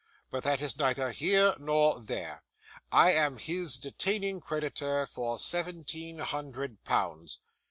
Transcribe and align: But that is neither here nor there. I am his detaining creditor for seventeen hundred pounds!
But 0.31 0.41
that 0.45 0.63
is 0.63 0.77
neither 0.79 1.11
here 1.11 1.53
nor 1.59 2.01
there. 2.03 2.41
I 2.91 3.11
am 3.11 3.37
his 3.37 3.77
detaining 3.77 4.39
creditor 4.41 5.05
for 5.05 5.37
seventeen 5.37 6.17
hundred 6.17 6.83
pounds! 6.83 7.39